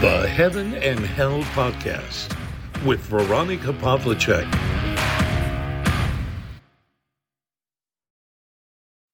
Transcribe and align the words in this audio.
The 0.00 0.26
Heaven 0.26 0.72
and 0.76 1.00
Hell 1.00 1.44
Podcast 1.54 2.34
with 2.86 3.00
Veronica 3.10 3.70
Pavlicek. 3.70 4.46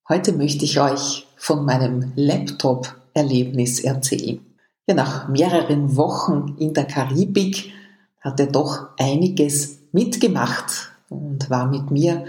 Heute 0.09 0.33
möchte 0.35 0.65
ich 0.65 0.79
euch 0.79 1.27
von 1.39 1.65
meinem 1.65 2.13
Laptop-Erlebnis 2.15 3.81
erzählen. 3.81 4.39
Ja, 4.87 4.95
nach 4.95 5.27
mehreren 5.27 5.97
Wochen 5.97 6.55
in 6.61 6.73
der 6.73 6.85
Karibik 6.85 7.73
hat 8.21 8.39
er 8.39 8.47
doch 8.47 8.91
einiges 8.97 9.81
mitgemacht 9.91 10.93
und 11.09 11.51
war 11.51 11.67
mit 11.67 11.91
mir 11.91 12.27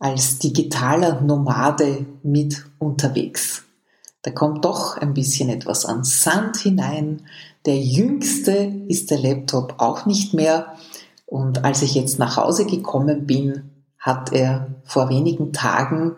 als 0.00 0.40
digitaler 0.40 1.20
Nomade 1.20 2.06
mit 2.24 2.66
unterwegs. 2.80 3.63
Da 4.24 4.30
kommt 4.30 4.64
doch 4.64 4.96
ein 4.96 5.12
bisschen 5.12 5.50
etwas 5.50 5.84
an 5.84 6.02
Sand 6.02 6.56
hinein. 6.56 7.26
Der 7.66 7.78
jüngste 7.78 8.72
ist 8.88 9.10
der 9.10 9.18
Laptop 9.18 9.74
auch 9.76 10.06
nicht 10.06 10.32
mehr. 10.32 10.74
Und 11.26 11.62
als 11.62 11.82
ich 11.82 11.94
jetzt 11.94 12.18
nach 12.18 12.38
Hause 12.38 12.64
gekommen 12.64 13.26
bin, 13.26 13.70
hat 13.98 14.32
er 14.32 14.68
vor 14.84 15.10
wenigen 15.10 15.52
Tagen 15.52 16.16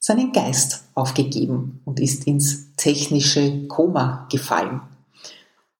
seinen 0.00 0.32
Geist 0.32 0.82
aufgegeben 0.94 1.82
und 1.84 2.00
ist 2.00 2.26
ins 2.26 2.74
technische 2.76 3.68
Koma 3.68 4.26
gefallen. 4.28 4.80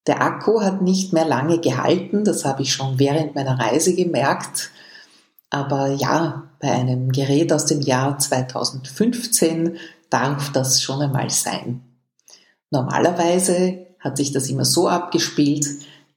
Der 0.07 0.23
Akku 0.23 0.61
hat 0.61 0.83
nicht 0.83 1.13
mehr 1.13 1.27
lange 1.27 1.59
gehalten, 1.59 2.23
das 2.23 2.45
habe 2.45 2.63
ich 2.63 2.73
schon 2.73 3.01
während 3.01 3.35
meiner 3.35 3.59
Reise 3.59 3.93
gemerkt. 3.93 4.71
Aber 5.51 5.89
ja, 5.89 6.45
bei 6.61 6.71
einem 6.71 7.11
Gerät 7.11 7.53
aus 7.53 7.67
dem 7.67 7.81
Jahr 7.81 8.19
2015 8.19 9.79
darf 10.11 10.53
das 10.53 10.83
schon 10.83 11.03
einmal 11.03 11.31
sein. 11.31 11.83
Normalerweise 12.71 13.87
hat 14.01 14.17
sich 14.17 14.33
das 14.33 14.49
immer 14.49 14.65
so 14.65 14.89
abgespielt, 14.89 15.67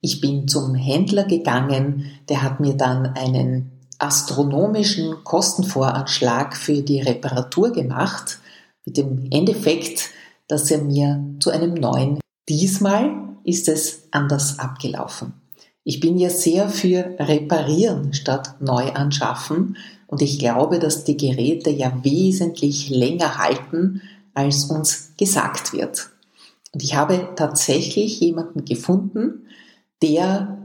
ich 0.02 0.22
bin 0.22 0.48
zum 0.48 0.76
Händler 0.76 1.26
gegangen, 1.26 2.06
der 2.30 2.42
hat 2.42 2.60
mir 2.60 2.76
dann 2.76 3.06
einen 3.18 3.72
astronomischen 3.98 5.24
Kostenvoranschlag 5.26 6.56
für 6.56 6.82
die 6.82 7.02
Reparatur 7.02 7.74
gemacht, 7.74 8.40
mit 8.86 8.96
dem 8.96 9.28
Endeffekt, 9.30 10.10
dass 10.48 10.72
er 10.72 10.82
mir 10.82 11.24
zu 11.40 11.50
einem 11.50 11.74
neuen, 11.74 12.20
diesmal 12.48 13.12
ist 13.44 13.68
es 13.68 14.04
anders 14.12 14.58
abgelaufen. 14.58 15.34
Ich 15.84 16.00
bin 16.00 16.18
ja 16.18 16.30
sehr 16.30 16.70
für 16.70 17.16
Reparieren 17.20 18.14
statt 18.14 18.56
neu 18.60 18.92
anschaffen 18.92 19.78
und 20.10 20.22
ich 20.24 20.40
glaube, 20.40 20.80
dass 20.80 21.04
die 21.04 21.18
Geräte 21.18 21.70
ja 21.70 22.04
wesentlich 22.04 22.90
länger 22.90 23.38
halten, 23.38 24.02
als 24.34 24.66
uns 24.66 25.14
gesagt 25.18 25.72
wird. 25.74 26.10
Und 26.74 26.84
ich 26.84 26.96
habe 26.96 27.30
tatsächlich 27.36 28.20
jemanden 28.20 28.66
gefunden, 28.66 29.46
der 30.02 30.58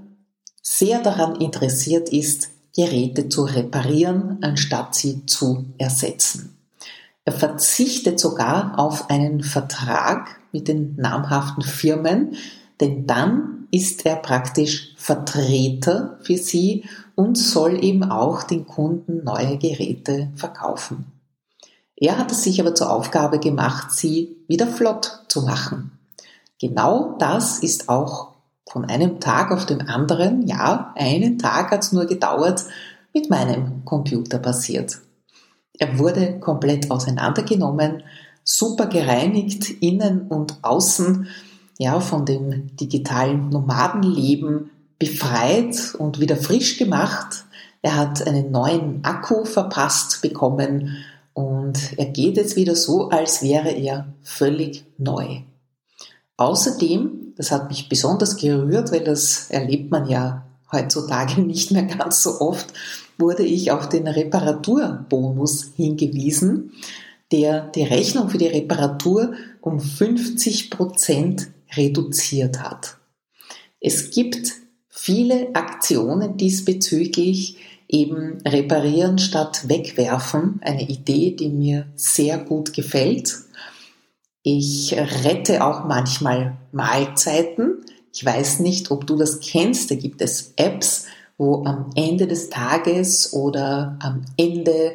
sehr 0.62 1.02
daran 1.02 1.36
interessiert 1.36 2.08
ist, 2.10 2.50
Geräte 2.74 3.28
zu 3.28 3.44
reparieren, 3.44 4.38
anstatt 4.40 4.94
sie 4.94 5.26
zu 5.26 5.66
ersetzen. 5.78 6.56
Er 7.26 7.32
verzichtet 7.32 8.18
sogar 8.18 8.78
auf 8.78 9.10
einen 9.10 9.42
Vertrag 9.42 10.40
mit 10.52 10.68
den 10.68 10.96
namhaften 10.96 11.62
Firmen, 11.62 12.36
denn 12.80 13.06
dann 13.06 13.66
ist 13.70 14.04
er 14.06 14.16
praktisch 14.16 14.94
Vertreter 14.96 16.18
für 16.22 16.36
sie 16.36 16.84
und 17.14 17.36
soll 17.36 17.82
eben 17.84 18.04
auch 18.04 18.42
den 18.42 18.66
Kunden 18.66 19.24
neue 19.24 19.58
Geräte 19.58 20.30
verkaufen. 20.34 21.06
Er 21.96 22.18
hat 22.18 22.32
es 22.32 22.42
sich 22.42 22.60
aber 22.60 22.74
zur 22.74 22.90
Aufgabe 22.90 23.38
gemacht, 23.38 23.92
sie 23.92 24.36
wieder 24.48 24.66
flott 24.66 25.24
zu 25.28 25.42
machen. 25.42 25.92
Genau 26.60 27.16
das 27.18 27.60
ist 27.60 27.88
auch 27.88 28.34
von 28.68 28.84
einem 28.86 29.20
Tag 29.20 29.52
auf 29.52 29.66
den 29.66 29.88
anderen, 29.88 30.46
ja, 30.46 30.92
einen 30.96 31.38
Tag 31.38 31.70
hat 31.70 31.82
es 31.82 31.92
nur 31.92 32.06
gedauert, 32.06 32.64
mit 33.12 33.30
meinem 33.30 33.84
Computer 33.84 34.38
passiert. 34.38 34.98
Er 35.78 35.98
wurde 35.98 36.40
komplett 36.40 36.90
auseinandergenommen, 36.90 38.02
super 38.42 38.86
gereinigt, 38.86 39.70
innen 39.82 40.28
und 40.28 40.58
außen, 40.62 41.28
ja, 41.78 42.00
von 42.00 42.24
dem 42.24 42.76
digitalen 42.76 43.48
Nomadenleben 43.48 44.70
befreit 45.04 45.94
und 45.98 46.18
wieder 46.18 46.36
frisch 46.36 46.78
gemacht. 46.78 47.44
Er 47.82 47.96
hat 47.96 48.26
einen 48.26 48.50
neuen 48.50 49.04
Akku 49.04 49.44
verpasst 49.44 50.22
bekommen 50.22 50.96
und 51.34 51.98
er 51.98 52.06
geht 52.06 52.38
jetzt 52.38 52.56
wieder 52.56 52.74
so, 52.74 53.10
als 53.10 53.42
wäre 53.42 53.70
er 53.70 54.14
völlig 54.22 54.86
neu. 54.96 55.42
Außerdem, 56.38 57.34
das 57.36 57.50
hat 57.50 57.68
mich 57.68 57.90
besonders 57.90 58.36
gerührt, 58.36 58.92
weil 58.92 59.04
das 59.04 59.50
erlebt 59.50 59.90
man 59.90 60.08
ja 60.08 60.46
heutzutage 60.72 61.40
nicht 61.42 61.70
mehr 61.70 61.84
ganz 61.84 62.22
so 62.22 62.40
oft, 62.40 62.72
wurde 63.18 63.42
ich 63.44 63.72
auf 63.72 63.90
den 63.90 64.08
Reparaturbonus 64.08 65.72
hingewiesen, 65.76 66.72
der 67.30 67.68
die 67.68 67.84
Rechnung 67.84 68.30
für 68.30 68.38
die 68.38 68.46
Reparatur 68.46 69.34
um 69.60 69.80
50 69.80 70.70
Prozent 70.70 71.48
reduziert 71.76 72.60
hat. 72.62 72.96
Es 73.80 74.10
gibt 74.10 74.63
viele 74.96 75.54
Aktionen 75.54 76.36
diesbezüglich, 76.36 77.56
eben 77.88 78.38
reparieren 78.46 79.18
statt 79.18 79.68
wegwerfen, 79.68 80.60
eine 80.62 80.88
Idee, 80.88 81.32
die 81.32 81.48
mir 81.48 81.86
sehr 81.96 82.38
gut 82.38 82.72
gefällt. 82.72 83.34
Ich 84.42 84.94
rette 84.96 85.64
auch 85.64 85.84
manchmal 85.84 86.56
Mahlzeiten. 86.72 87.84
Ich 88.12 88.24
weiß 88.24 88.60
nicht, 88.60 88.90
ob 88.90 89.06
du 89.06 89.16
das 89.16 89.40
kennst. 89.40 89.90
Da 89.90 89.96
gibt 89.96 90.22
es 90.22 90.54
Apps, 90.56 91.06
wo 91.38 91.64
am 91.64 91.90
Ende 91.96 92.26
des 92.28 92.48
Tages 92.48 93.32
oder 93.32 93.98
am 94.00 94.24
Ende 94.36 94.92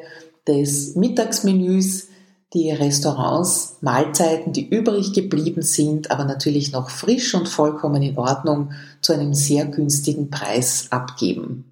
des 0.47 0.95
Mittagsmenüs 0.95 2.07
die 2.53 2.71
Restaurants 2.71 3.77
Mahlzeiten, 3.81 4.53
die 4.53 4.67
übrig 4.67 5.13
geblieben 5.13 5.61
sind, 5.61 6.09
aber 6.09 6.25
natürlich 6.25 6.71
noch 6.71 6.89
frisch 6.89 7.35
und 7.35 7.47
vollkommen 7.47 8.01
in 8.01 8.17
Ordnung, 8.17 8.71
zu 9.01 9.13
einem 9.13 9.33
sehr 9.33 9.65
günstigen 9.65 10.29
Preis 10.29 10.87
abgeben. 10.89 11.65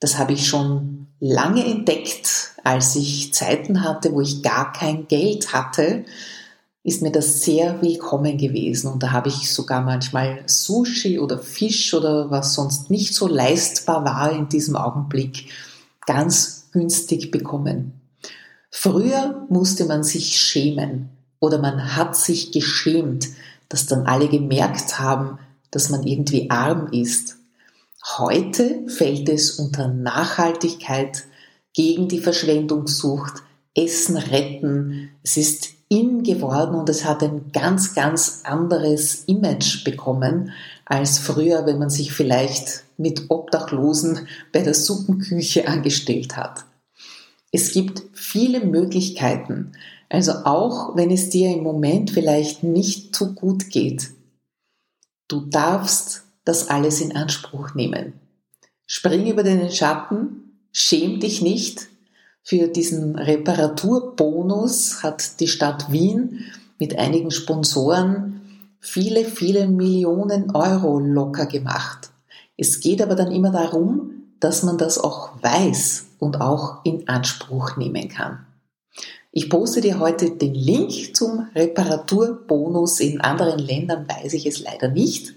Das 0.00 0.18
habe 0.18 0.32
ich 0.32 0.46
schon 0.46 1.08
lange 1.20 1.64
entdeckt, 1.64 2.54
als 2.64 2.96
ich 2.96 3.32
Zeiten 3.34 3.84
hatte, 3.84 4.12
wo 4.12 4.20
ich 4.20 4.42
gar 4.42 4.72
kein 4.72 5.06
Geld 5.08 5.52
hatte, 5.52 6.04
ist 6.84 7.02
mir 7.02 7.12
das 7.12 7.42
sehr 7.42 7.80
willkommen 7.80 8.38
gewesen. 8.38 8.90
Und 8.90 9.02
da 9.02 9.12
habe 9.12 9.28
ich 9.28 9.52
sogar 9.52 9.82
manchmal 9.82 10.42
Sushi 10.46 11.20
oder 11.20 11.38
Fisch 11.38 11.94
oder 11.94 12.30
was 12.30 12.54
sonst 12.54 12.90
nicht 12.90 13.14
so 13.14 13.28
leistbar 13.28 14.04
war 14.04 14.32
in 14.32 14.48
diesem 14.48 14.74
Augenblick 14.74 15.48
ganz 16.06 16.70
günstig 16.72 17.30
bekommen. 17.30 18.01
Früher 18.74 19.46
musste 19.50 19.84
man 19.84 20.02
sich 20.02 20.40
schämen 20.40 21.10
oder 21.38 21.58
man 21.58 21.94
hat 21.94 22.16
sich 22.16 22.50
geschämt, 22.50 23.28
dass 23.68 23.86
dann 23.86 24.06
alle 24.06 24.28
gemerkt 24.28 24.98
haben, 24.98 25.38
dass 25.70 25.90
man 25.90 26.02
irgendwie 26.04 26.50
arm 26.50 26.88
ist. 26.90 27.36
Heute 28.18 28.80
fällt 28.88 29.28
es 29.28 29.52
unter 29.52 29.88
Nachhaltigkeit, 29.88 31.24
gegen 31.74 32.08
die 32.08 32.18
Verschwendungssucht, 32.18 33.42
Essen 33.74 34.16
retten. 34.16 35.10
Es 35.22 35.36
ist 35.36 35.68
in 35.88 36.22
geworden 36.22 36.74
und 36.74 36.88
es 36.88 37.04
hat 37.04 37.22
ein 37.22 37.52
ganz, 37.52 37.94
ganz 37.94 38.40
anderes 38.44 39.24
Image 39.26 39.84
bekommen 39.84 40.52
als 40.86 41.18
früher, 41.18 41.66
wenn 41.66 41.78
man 41.78 41.90
sich 41.90 42.12
vielleicht 42.12 42.84
mit 42.96 43.26
Obdachlosen 43.28 44.26
bei 44.52 44.60
der 44.60 44.74
Suppenküche 44.74 45.68
angestellt 45.68 46.36
hat. 46.36 46.64
Es 47.54 47.72
gibt 47.72 48.02
viele 48.14 48.64
Möglichkeiten. 48.64 49.72
Also 50.08 50.32
auch 50.44 50.96
wenn 50.96 51.10
es 51.10 51.28
dir 51.28 51.50
im 51.50 51.62
Moment 51.62 52.10
vielleicht 52.10 52.62
nicht 52.62 53.14
so 53.14 53.34
gut 53.34 53.68
geht, 53.68 54.10
du 55.28 55.40
darfst 55.42 56.24
das 56.44 56.68
alles 56.68 57.00
in 57.00 57.14
Anspruch 57.14 57.74
nehmen. 57.74 58.14
Spring 58.86 59.26
über 59.26 59.42
deinen 59.42 59.70
Schatten, 59.70 60.58
schäm 60.72 61.20
dich 61.20 61.42
nicht. 61.42 61.88
Für 62.42 62.68
diesen 62.68 63.16
Reparaturbonus 63.16 65.02
hat 65.02 65.38
die 65.40 65.46
Stadt 65.46 65.92
Wien 65.92 66.44
mit 66.78 66.98
einigen 66.98 67.30
Sponsoren 67.30 68.40
viele, 68.80 69.24
viele 69.24 69.68
Millionen 69.68 70.56
Euro 70.56 70.98
locker 70.98 71.46
gemacht. 71.46 72.10
Es 72.56 72.80
geht 72.80 73.00
aber 73.00 73.14
dann 73.14 73.30
immer 73.30 73.52
darum, 73.52 74.10
dass 74.40 74.62
man 74.62 74.78
das 74.78 74.98
auch 74.98 75.30
weiß 75.42 76.06
und 76.22 76.40
auch 76.40 76.84
in 76.84 77.08
Anspruch 77.08 77.76
nehmen 77.76 78.08
kann. 78.08 78.46
Ich 79.32 79.50
poste 79.50 79.80
dir 79.80 79.98
heute 79.98 80.30
den 80.30 80.54
Link 80.54 81.16
zum 81.16 81.48
Reparaturbonus. 81.52 83.00
In 83.00 83.20
anderen 83.20 83.58
Ländern 83.58 84.06
weiß 84.08 84.34
ich 84.34 84.46
es 84.46 84.60
leider 84.60 84.86
nicht. 84.86 85.34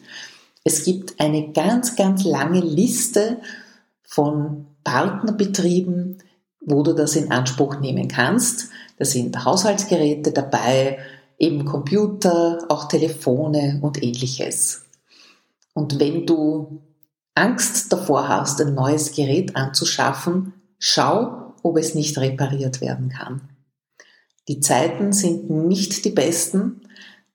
Es 0.64 0.84
gibt 0.84 1.20
eine 1.20 1.52
ganz, 1.54 1.96
ganz 1.96 2.24
lange 2.24 2.60
Liste 2.60 3.40
von 4.04 4.68
Partnerbetrieben, 4.84 6.20
wo 6.62 6.84
du 6.84 6.94
das 6.94 7.16
in 7.16 7.32
Anspruch 7.32 7.80
nehmen 7.80 8.08
kannst. 8.08 8.70
Da 9.00 9.06
sind 9.06 9.44
Haushaltsgeräte 9.44 10.34
dabei, 10.34 11.00
eben 11.40 11.66
Computer, 11.66 12.60
auch 12.70 12.88
Telefone 12.88 13.80
und 13.82 14.04
ähnliches. 14.04 14.86
Und 15.74 16.00
wenn 16.00 16.28
du 16.28 16.84
Angst 17.34 17.92
davor 17.92 18.28
hast, 18.28 18.62
ein 18.62 18.76
neues 18.76 19.14
Gerät 19.14 19.56
anzuschaffen, 19.56 20.54
schau, 20.80 21.54
ob 21.64 21.78
es 21.78 21.96
nicht 21.96 22.18
repariert 22.18 22.82
werden 22.82 23.10
kann. 23.10 23.42
Die 24.48 24.60
Zeiten 24.60 25.12
sind 25.12 25.50
nicht 25.50 26.06
die 26.06 26.12
besten. 26.12 26.82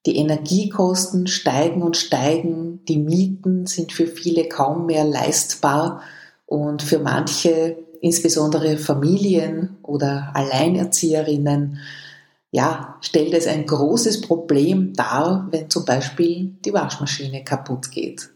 Die 0.06 0.16
Energiekosten 0.16 1.26
steigen 1.26 1.82
und 1.82 1.96
steigen. 1.96 2.84
Die 2.86 2.98
Mieten 2.98 3.66
sind 3.66 3.92
für 3.92 4.06
viele 4.06 4.48
kaum 4.48 4.86
mehr 4.86 5.04
leistbar. 5.04 6.02
Und 6.46 6.82
für 6.82 7.00
manche, 7.00 7.78
insbesondere 8.00 8.78
Familien 8.78 9.76
oder 9.82 10.30
Alleinerzieherinnen, 10.34 11.78
ja, 12.52 12.96
stellt 13.00 13.34
es 13.34 13.46
ein 13.46 13.66
großes 13.66 14.22
Problem 14.22 14.92
dar, 14.94 15.48
wenn 15.50 15.70
zum 15.70 15.84
Beispiel 15.84 16.56
die 16.64 16.72
Waschmaschine 16.72 17.44
kaputt 17.44 17.92
geht. 17.92 18.30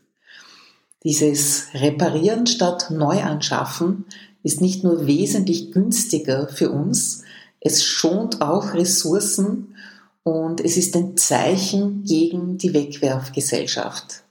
Dieses 1.03 1.69
Reparieren 1.75 2.47
statt 2.47 2.91
Neuanschaffen 2.91 4.07
ist 4.45 4.61
nicht 4.61 4.85
nur 4.85 5.09
wesentlich 5.09 5.73
günstiger 5.73 6.47
für 6.47 6.71
uns, 6.71 7.25
es 7.61 7.83
schont 7.83 8.43
auch 8.43 8.75
Ressourcen 8.75 9.75
und 10.23 10.61
es 10.61 10.77
ist 10.77 10.95
ein 10.95 11.17
Zeichen 11.17 12.05
gegen 12.05 12.59
die 12.59 12.75
Wegwerfgesellschaft. 12.75 14.23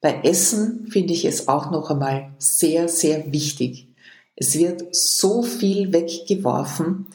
Bei 0.00 0.20
Essen 0.22 0.88
finde 0.90 1.14
ich 1.14 1.24
es 1.24 1.48
auch 1.48 1.70
noch 1.70 1.88
einmal 1.88 2.34
sehr, 2.38 2.88
sehr 2.88 3.32
wichtig. 3.32 3.88
Es 4.36 4.58
wird 4.58 4.94
so 4.94 5.42
viel 5.42 5.92
weggeworfen. 5.92 7.06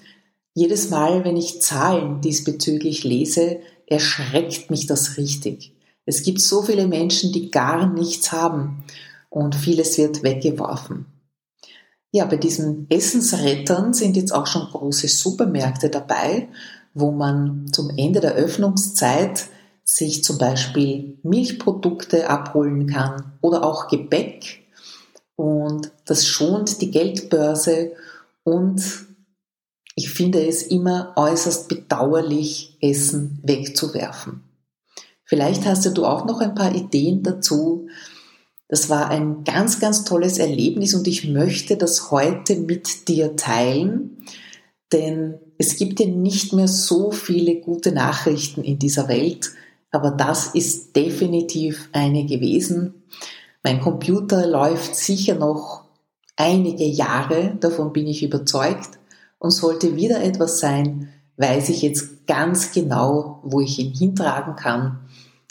Jedes 0.54 0.90
Mal, 0.90 1.26
wenn 1.26 1.38
ich 1.38 1.62
Zahlen 1.62 2.22
diesbezüglich 2.22 3.04
lese, 3.04 3.60
erschreckt 3.86 4.72
mich 4.72 4.88
das 4.88 5.18
richtig. 5.18 5.74
Es 6.06 6.24
gibt 6.24 6.40
so 6.40 6.64
viele 6.64 6.88
Menschen, 6.88 7.34
die 7.34 7.52
gar 7.52 7.92
nichts 7.92 8.32
haben 8.32 8.84
und 9.30 9.56
vieles 9.56 9.98
wird 9.98 10.24
weggeworfen. 10.24 11.06
Ja, 12.12 12.26
bei 12.26 12.38
diesen 12.38 12.90
Essensrettern 12.90 13.94
sind 13.94 14.18
jetzt 14.18 14.34
auch 14.34 14.48
schon 14.48 14.68
große 14.68 15.08
Supermärkte 15.08 15.90
dabei, 15.90 16.50
wo 16.94 17.12
man 17.12 17.68
zum 17.72 17.92
Ende 17.96 18.20
der 18.20 18.34
Öffnungszeit 18.34 19.48
sich 19.84 20.24
zum 20.24 20.38
Beispiel 20.38 21.20
Milchprodukte 21.24 22.30
abholen 22.30 22.88
kann 22.88 23.34
oder 23.42 23.64
auch 23.64 23.88
Gebäck. 23.88 24.66
Und 25.36 25.92
das 26.06 26.28
schont 26.28 26.82
die 26.82 26.92
Geldbörse 26.92 27.92
und 28.44 28.82
ich 29.96 30.10
finde 30.10 30.48
es 30.48 30.64
immer 30.64 31.14
äußerst 31.16 31.68
bedauerlich, 31.68 32.78
Essen 32.82 33.40
wegzuwerfen. 33.44 34.44
Vielleicht 35.26 35.66
hast 35.66 35.86
du 35.86 36.06
auch 36.06 36.26
noch 36.26 36.40
ein 36.40 36.56
paar 36.56 36.74
Ideen 36.74 37.22
dazu. 37.22 37.88
Das 38.70 38.88
war 38.88 39.10
ein 39.10 39.44
ganz, 39.44 39.80
ganz 39.80 40.06
tolles 40.06 40.38
Erlebnis 40.38 40.94
und 40.94 41.08
ich 41.08 41.28
möchte 41.28 41.76
das 41.76 42.12
heute 42.12 42.56
mit 42.56 43.08
dir 43.08 43.36
teilen, 43.36 44.24
denn 44.94 45.40
es 45.58 45.76
gibt 45.76 46.00
ja 46.00 46.06
nicht 46.06 46.54
mehr 46.54 46.68
so 46.68 47.12
viele 47.12 47.56
gute 47.56 47.92
Nachrichten 47.92 48.64
in 48.64 48.78
dieser 48.78 49.08
Welt, 49.08 49.52
aber 49.92 50.12
das 50.12 50.54
ist 50.54 50.96
definitiv 50.96 51.90
eine 51.94 52.26
gewesen. 52.26 53.04
Mein 53.64 53.82
Computer 53.82 54.46
läuft 54.46 54.96
sicher 54.96 55.34
noch 55.34 55.86
einige 56.38 56.86
Jahre, 56.86 57.58
davon 57.60 57.92
bin 57.92 58.08
ich 58.08 58.24
überzeugt, 58.24 59.00
und 59.40 59.52
sollte 59.52 59.96
wieder 59.96 60.22
etwas 60.22 60.60
sein, 60.60 61.10
weiß 61.38 61.70
ich 61.70 61.82
jetzt 61.82 62.28
ganz 62.28 62.72
genau, 62.72 63.40
wo 63.44 63.62
ich 63.62 63.80
ihn 63.80 63.94
hintragen 63.94 64.56
kann 64.56 65.00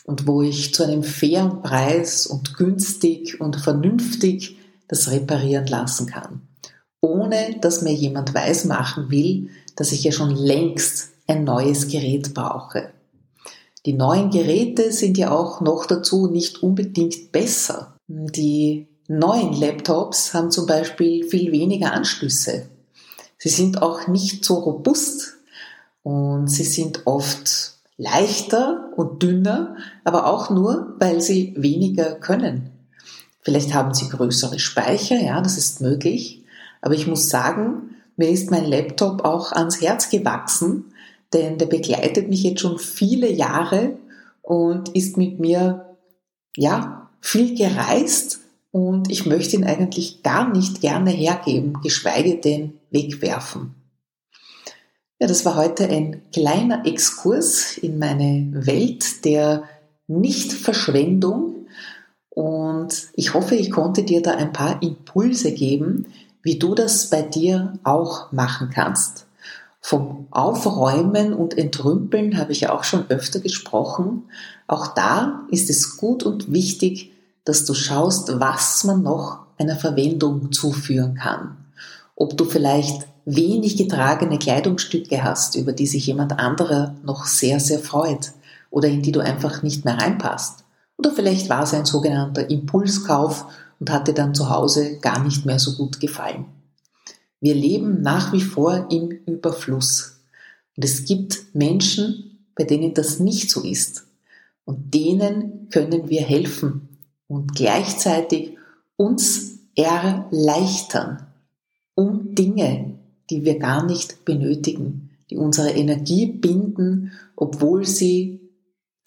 und 0.08 0.26
wo 0.26 0.40
ich 0.40 0.72
zu 0.72 0.84
einem 0.84 1.02
fairen 1.02 1.60
Preis 1.60 2.26
und 2.26 2.56
günstig 2.56 3.42
und 3.42 3.56
vernünftig 3.56 4.56
das 4.88 5.10
reparieren 5.10 5.66
lassen 5.66 6.06
kann. 6.06 6.48
Ohne 7.02 7.58
dass 7.60 7.82
mir 7.82 7.92
jemand 7.92 8.32
weismachen 8.32 9.10
will, 9.10 9.50
dass 9.76 9.92
ich 9.92 10.02
ja 10.04 10.10
schon 10.10 10.34
längst 10.34 11.10
ein 11.26 11.44
neues 11.44 11.88
Gerät 11.88 12.32
brauche. 12.32 12.88
Die 13.84 13.92
neuen 13.92 14.30
Geräte 14.30 14.92
sind 14.92 15.18
ja 15.18 15.30
auch 15.30 15.60
noch 15.60 15.84
dazu 15.84 16.26
nicht 16.26 16.62
unbedingt 16.62 17.30
besser. 17.30 17.94
Die 18.06 18.88
neuen 19.08 19.52
Laptops 19.52 20.32
haben 20.32 20.50
zum 20.50 20.64
Beispiel 20.64 21.28
viel 21.28 21.52
weniger 21.52 21.92
Anschlüsse. 21.92 22.70
Sie 23.36 23.50
sind 23.50 23.82
auch 23.82 24.08
nicht 24.08 24.42
so 24.42 24.54
robust 24.54 25.36
und 26.02 26.48
sie 26.48 26.64
sind 26.64 27.02
oft 27.06 27.77
leichter 27.98 28.90
und 28.96 29.22
dünner, 29.22 29.76
aber 30.04 30.26
auch 30.26 30.48
nur, 30.48 30.94
weil 30.98 31.20
sie 31.20 31.52
weniger 31.56 32.14
können. 32.14 32.70
Vielleicht 33.42 33.74
haben 33.74 33.92
sie 33.92 34.08
größere 34.08 34.58
Speicher, 34.58 35.20
ja, 35.20 35.40
das 35.40 35.58
ist 35.58 35.80
möglich. 35.80 36.44
Aber 36.80 36.94
ich 36.94 37.06
muss 37.06 37.28
sagen, 37.28 37.96
mir 38.16 38.30
ist 38.30 38.50
mein 38.50 38.64
Laptop 38.64 39.24
auch 39.24 39.52
ans 39.52 39.80
Herz 39.80 40.10
gewachsen, 40.10 40.86
denn 41.32 41.58
der 41.58 41.66
begleitet 41.66 42.28
mich 42.28 42.42
jetzt 42.42 42.60
schon 42.60 42.78
viele 42.78 43.30
Jahre 43.30 43.96
und 44.42 44.90
ist 44.90 45.16
mit 45.16 45.40
mir, 45.40 45.96
ja, 46.56 47.10
viel 47.20 47.56
gereist 47.56 48.40
und 48.70 49.10
ich 49.10 49.26
möchte 49.26 49.56
ihn 49.56 49.64
eigentlich 49.64 50.22
gar 50.22 50.48
nicht 50.48 50.80
gerne 50.80 51.10
hergeben, 51.10 51.80
geschweige 51.82 52.36
denn 52.36 52.74
wegwerfen. 52.90 53.74
Ja, 55.20 55.26
das 55.26 55.44
war 55.44 55.56
heute 55.56 55.88
ein 55.88 56.22
kleiner 56.32 56.86
Exkurs 56.86 57.76
in 57.76 57.98
meine 57.98 58.50
Welt 58.52 59.24
der 59.24 59.64
Nichtverschwendung 60.06 61.66
und 62.30 63.08
ich 63.14 63.34
hoffe, 63.34 63.56
ich 63.56 63.72
konnte 63.72 64.04
dir 64.04 64.22
da 64.22 64.36
ein 64.36 64.52
paar 64.52 64.80
Impulse 64.80 65.52
geben, 65.52 66.06
wie 66.44 66.56
du 66.60 66.76
das 66.76 67.10
bei 67.10 67.22
dir 67.22 67.72
auch 67.82 68.30
machen 68.30 68.70
kannst. 68.72 69.26
Vom 69.80 70.28
Aufräumen 70.30 71.32
und 71.32 71.58
Entrümpeln 71.58 72.38
habe 72.38 72.52
ich 72.52 72.60
ja 72.60 72.72
auch 72.72 72.84
schon 72.84 73.10
öfter 73.10 73.40
gesprochen. 73.40 74.22
Auch 74.68 74.94
da 74.94 75.46
ist 75.50 75.68
es 75.68 75.96
gut 75.96 76.22
und 76.22 76.52
wichtig, 76.52 77.10
dass 77.44 77.64
du 77.64 77.74
schaust, 77.74 78.38
was 78.38 78.84
man 78.84 79.02
noch 79.02 79.40
einer 79.58 79.76
Verwendung 79.76 80.52
zuführen 80.52 81.16
kann. 81.16 81.56
Ob 82.14 82.36
du 82.36 82.44
vielleicht 82.44 83.08
wenig 83.36 83.76
getragene 83.76 84.38
Kleidungsstücke 84.38 85.22
hast, 85.22 85.54
über 85.54 85.72
die 85.72 85.86
sich 85.86 86.06
jemand 86.06 86.38
anderer 86.38 86.94
noch 87.04 87.26
sehr, 87.26 87.60
sehr 87.60 87.78
freut 87.78 88.32
oder 88.70 88.88
in 88.88 89.02
die 89.02 89.12
du 89.12 89.20
einfach 89.20 89.62
nicht 89.62 89.84
mehr 89.84 89.98
reinpasst. 89.98 90.64
Oder 90.96 91.12
vielleicht 91.12 91.48
war 91.50 91.62
es 91.62 91.74
ein 91.74 91.84
sogenannter 91.84 92.48
Impulskauf 92.48 93.44
und 93.80 93.90
hat 93.90 94.08
dir 94.08 94.14
dann 94.14 94.34
zu 94.34 94.48
Hause 94.48 94.98
gar 94.98 95.22
nicht 95.22 95.44
mehr 95.44 95.58
so 95.58 95.74
gut 95.76 96.00
gefallen. 96.00 96.46
Wir 97.40 97.54
leben 97.54 98.02
nach 98.02 98.32
wie 98.32 98.40
vor 98.40 98.88
im 98.90 99.10
Überfluss. 99.10 100.20
Und 100.76 100.84
es 100.84 101.04
gibt 101.04 101.54
Menschen, 101.54 102.46
bei 102.56 102.64
denen 102.64 102.94
das 102.94 103.20
nicht 103.20 103.50
so 103.50 103.62
ist. 103.62 104.06
Und 104.64 104.94
denen 104.94 105.68
können 105.70 106.08
wir 106.08 106.22
helfen 106.22 106.88
und 107.28 107.54
gleichzeitig 107.54 108.56
uns 108.96 109.58
erleichtern, 109.76 111.26
um 111.94 112.34
Dinge, 112.34 112.97
die 113.30 113.44
wir 113.44 113.58
gar 113.58 113.84
nicht 113.84 114.24
benötigen, 114.24 115.10
die 115.30 115.36
unsere 115.36 115.70
Energie 115.70 116.26
binden, 116.26 117.12
obwohl 117.36 117.84
sie 117.84 118.40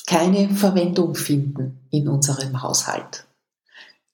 keine 0.06 0.50
Verwendung 0.50 1.16
finden 1.16 1.80
in 1.90 2.08
unserem 2.08 2.62
Haushalt. 2.62 3.26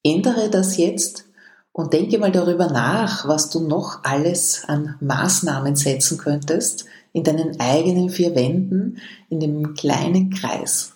Ändere 0.03 0.49
das 0.49 0.77
jetzt 0.77 1.25
und 1.71 1.93
denke 1.93 2.17
mal 2.17 2.31
darüber 2.31 2.67
nach, 2.67 3.27
was 3.27 3.49
du 3.49 3.67
noch 3.67 4.03
alles 4.03 4.63
an 4.65 4.95
Maßnahmen 4.99 5.75
setzen 5.75 6.17
könntest 6.17 6.85
in 7.13 7.23
deinen 7.23 7.59
eigenen 7.59 8.09
vier 8.09 8.35
Wänden, 8.35 8.99
in 9.29 9.39
dem 9.39 9.73
kleinen 9.73 10.29
Kreis. 10.29 10.93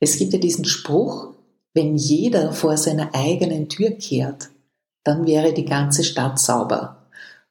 Es 0.00 0.16
gibt 0.16 0.32
ja 0.32 0.38
diesen 0.38 0.64
Spruch, 0.64 1.34
wenn 1.74 1.96
jeder 1.96 2.52
vor 2.52 2.76
seiner 2.76 3.14
eigenen 3.14 3.68
Tür 3.68 3.90
kehrt, 3.90 4.50
dann 5.04 5.26
wäre 5.26 5.52
die 5.52 5.64
ganze 5.64 6.04
Stadt 6.04 6.38
sauber. 6.38 6.99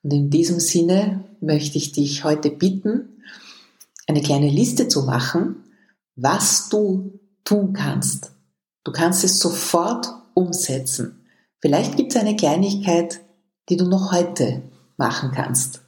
Und 0.04 0.14
in 0.14 0.30
diesem 0.30 0.60
Sinne 0.60 1.26
möchte 1.42 1.78
ich 1.78 1.92
dich 1.92 2.24
heute 2.24 2.50
bitten, 2.50 3.22
eine 4.08 4.22
kleine 4.22 4.50
Liste 4.50 4.88
zu 4.88 5.04
machen, 5.04 5.64
was 6.16 6.70
du 6.70 7.20
tun 7.44 7.74
kannst. 7.74 8.32
Du 8.84 8.92
kannst 8.92 9.24
es 9.24 9.40
sofort 9.40 10.08
umsetzen. 10.34 11.26
Vielleicht 11.60 11.98
gibt 11.98 12.16
es 12.16 12.22
eine 12.22 12.36
Kleinigkeit, 12.36 13.20
die 13.70 13.78
du 13.78 13.86
noch 13.86 14.12
heute 14.12 14.62
machen 14.98 15.32
kannst. 15.32 15.82